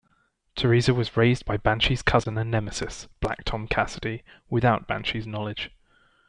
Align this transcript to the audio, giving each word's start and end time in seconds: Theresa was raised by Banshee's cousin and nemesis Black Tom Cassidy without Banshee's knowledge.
Theresa 0.55 0.95
was 0.95 1.15
raised 1.15 1.45
by 1.45 1.57
Banshee's 1.57 2.01
cousin 2.01 2.35
and 2.35 2.49
nemesis 2.49 3.07
Black 3.19 3.43
Tom 3.43 3.67
Cassidy 3.67 4.23
without 4.49 4.87
Banshee's 4.87 5.27
knowledge. 5.27 5.69